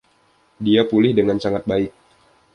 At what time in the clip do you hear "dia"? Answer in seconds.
0.65-0.81